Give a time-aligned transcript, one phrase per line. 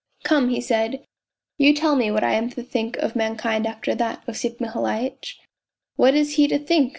[0.23, 1.05] 'Come,' he said,'
[1.59, 5.37] you tell me what I am to think of mankind after that, Osip Mihailitch.''
[5.95, 6.89] What is he to think